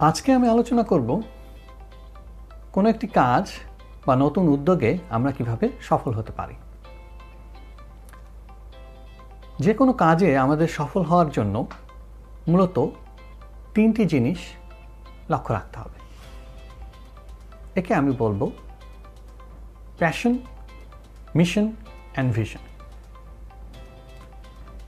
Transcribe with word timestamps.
আজকে 0.00 0.32
আমি 0.32 0.48
আলোচনা 0.48 0.82
করব 0.82 1.22
কোনো 2.72 2.88
একটি 2.88 3.06
কাজ 3.06 3.50
বা 4.06 4.16
নতুন 4.16 4.48
উদ্যোগে 4.48 4.98
আমরা 5.10 5.32
কীভাবে 5.32 5.68
সফল 5.80 6.12
হতে 6.14 6.32
পারি। 6.32 6.54
যে 9.60 9.74
কোনো 9.74 9.92
কাজে 9.92 10.38
আমাদের 10.38 10.68
সফল 10.68 11.02
হওয়ার 11.02 11.30
জন্য 11.30 11.66
মূলত 12.48 12.86
তিনটি 13.74 14.04
জিনিস 14.04 14.38
লক্ষ্য 15.30 15.52
রাখতে 15.52 15.78
হবে। 15.78 15.98
একে 17.76 17.94
আমি 17.94 18.12
বলব 18.18 18.50
passion, 19.98 20.38
mission 21.36 21.72
and 22.12 22.32
vision. 22.34 22.64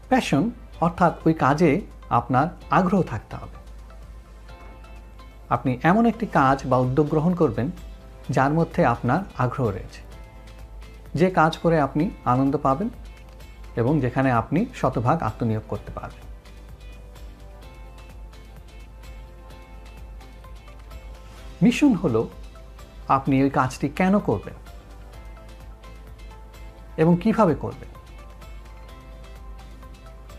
Passion 0.08 0.50
অর্থাৎ 0.80 1.12
ওই 1.26 1.34
কাজে 1.34 1.80
আপনার 2.10 2.46
আগ্রহ 2.70 3.02
থাকতে 3.02 3.36
হবে। 3.36 3.57
আপনি 5.50 5.78
এমন 5.82 6.06
একটি 6.06 6.26
কাজ 6.26 6.62
বা 6.66 6.76
উদ্যোগ 6.76 7.08
গ্রহণ 7.08 7.34
করবেন 7.34 7.70
যার 8.30 8.52
মধ্যে 8.52 8.84
আপনার 8.84 9.20
আগ্রহ 9.38 9.68
রয়েছে। 9.68 10.00
যে 11.14 11.30
কাজ 11.30 11.58
করে 11.58 11.80
আপনি 11.80 12.10
আনন্দ 12.24 12.56
পাবেন 12.56 12.88
এবং 13.76 14.00
যেখানে 14.00 14.30
আপনি 14.30 14.66
শতভাগ 14.74 15.22
আত্মনিয়োগ 15.22 15.64
করতে 15.68 15.92
পারবেন। 15.92 16.24
মিশন 21.62 21.94
হলো 21.94 22.28
আপনি 23.08 23.42
ওই 23.42 23.50
কাজটি 23.50 23.88
কেন 23.88 24.18
করবেন 24.18 24.54
এবং 26.96 27.16
কীভাবে 27.22 27.54
করবেন। 27.54 27.88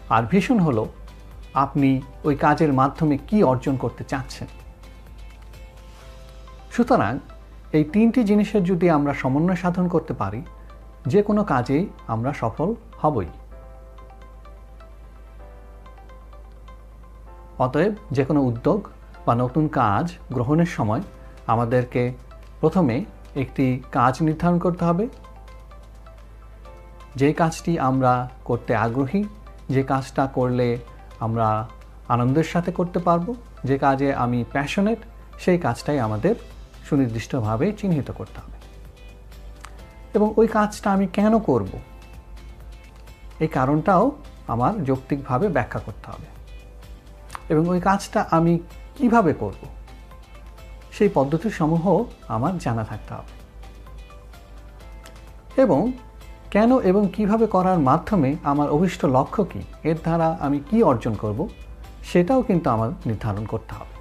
আর 0.10 0.24
ভীষণ 0.24 0.60
হলো 0.60 0.86
আপনি 1.54 2.02
ওই 2.24 2.36
কাজের 2.36 2.74
মাধ্যমে 2.74 3.18
কি 3.28 3.44
অর্জন 3.44 3.78
করতে 3.78 4.04
চাচ্ছেন। 4.04 4.48
সুতরাং 6.80 7.14
এই 7.78 7.84
তিনটি 7.94 8.22
জিনিসের 8.24 8.64
যদি 8.64 8.88
আমরা 8.98 9.14
সমন্বয় 9.22 9.60
সাধন 9.64 9.86
করতে 9.88 10.14
পারি, 10.14 10.42
যে 11.12 11.22
কোনো 11.28 11.42
কাজেই 11.44 11.84
আমরা 12.08 12.32
সফল 12.42 12.70
হবই। 13.02 13.28
অতএব 17.66 17.94
যে 18.12 18.24
কোনো 18.26 18.40
উদ্যোগ 18.50 18.80
বা 19.26 19.34
নতুন 19.36 19.66
কাজ 19.82 20.06
গ্রহণের 20.36 20.72
সময় 20.78 21.02
আমাদেরকে 21.48 22.04
প্রথমে 22.62 22.96
একটি 23.44 23.66
কাজ 23.92 24.14
নির্ধারণ 24.28 24.58
করতে 24.60 24.84
হবে। 24.86 25.06
যে 27.16 27.30
কাজটি 27.34 27.74
আমরা 27.90 28.14
করতে 28.46 28.72
আগ্রহী, 28.76 29.24
যে 29.70 29.84
কাজটা 29.84 30.24
করলে 30.38 30.68
আমরা 31.20 31.48
আনন্দের 32.14 32.48
সাথে 32.54 32.72
করতে 32.72 33.00
পারব, 33.00 33.28
যে 33.64 33.76
কাজে 33.78 34.10
আমি 34.24 34.40
প্যাশনেট 34.54 35.00
সেই 35.44 35.58
কাজটাই 35.58 36.00
আমাদের 36.00 36.36
সুনির্দিষ্টভাবে 36.86 37.74
চিহ্নিত 37.74 38.12
করতে 38.12 38.40
হবে। 38.40 38.60
এবং 40.14 40.34
ওই 40.38 40.48
কাজটা 40.48 40.92
আমি 40.92 41.08
কেন 41.08 41.40
করব? 41.40 41.68
এই 43.40 43.48
কারণটাও 43.48 44.12
আমার 44.48 44.84
যৌক্তিকভাবে 44.84 45.48
ব্যাখ্যা 45.48 45.80
করতে 45.80 46.12
হবে। 46.12 46.26
এবং 47.50 47.70
ওই 47.70 47.82
কাজটা 47.82 48.28
আমি 48.32 48.60
কীভাবে 48.98 49.34
করব? 49.34 49.66
সেই 50.92 51.10
পদ্ধতিসমূহ 51.14 52.04
আমার 52.28 52.58
জানা 52.58 52.84
থাকতে 52.84 53.14
হবে। 53.14 53.40
এবং 55.62 55.92
কেন 56.52 56.80
এবং 56.80 57.10
কীভাবে 57.16 57.48
করার 57.48 57.80
মাধ্যমে 57.80 58.36
আমার 58.44 58.70
অভিষ্ট 58.70 59.06
লক্ষ্য 59.06 59.44
কী? 59.44 59.60
এর 59.84 59.96
দ্বারা 59.96 60.38
আমি 60.42 60.60
কি 60.70 60.84
অর্জন 60.84 61.14
করব? 61.14 61.48
সেটাও 62.04 62.42
কিন্তু 62.42 62.70
আমার 62.70 62.90
নির্ধারণ 63.06 63.46
করতে 63.46 63.76
হবে। 63.76 63.99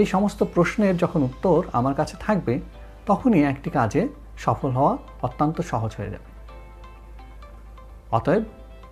এই 0.00 0.06
সমস্ত 0.14 0.40
প্রশ্নের 0.54 0.94
যখন 1.02 1.20
উত্তর 1.28 1.58
আমার 1.78 1.94
কাছে 1.94 2.16
থাকবে, 2.26 2.54
তখনই 3.06 3.42
একটি 3.52 3.68
কাজে 3.78 4.02
সফল 4.44 4.70
হওয়া 4.70 4.92
অত্যন্ত 5.22 5.56
সহজ 5.70 5.90
হয়ে 5.98 6.10
যাবে। 6.14 6.28
অতএব 8.18 8.42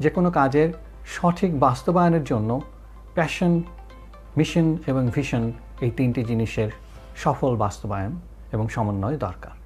যে 0.02 0.10
কোনো 0.16 0.28
কাজের 0.38 0.68
সঠিক 1.14 1.50
বাস্তবায়নের 1.66 2.24
জন্য 2.24 2.50
প্যাশন 3.16 3.52
মিশন 4.38 4.66
এবং 4.90 5.02
ভিশন 5.16 5.44
এই 5.84 5.90
তিনটি 5.98 6.20
জিনিসের 6.30 6.70
সফল 7.24 7.52
বাস্তবায়ন 7.64 8.12
এবং 8.54 8.64
সমন্বয় 8.74 9.16
দরকার। 9.26 9.65